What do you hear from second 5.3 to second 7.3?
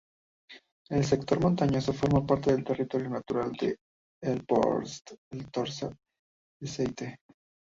de Tortosa-Beceite.